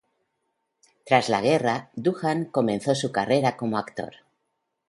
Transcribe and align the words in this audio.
Tras 1.05 1.29
la 1.29 1.41
guerra, 1.41 1.91
Doohan 1.93 2.45
comenzó 2.45 2.95
su 2.95 3.11
carrera 3.11 3.55
como 3.55 3.77
actor. 3.77 4.15